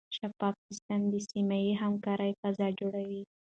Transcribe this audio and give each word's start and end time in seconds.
شفاف 0.17 0.55
سیستم 0.67 1.01
د 1.11 1.13
سمې 1.29 1.63
همکارۍ 1.81 2.31
فضا 2.41 2.67
جوړوي. 2.79 3.21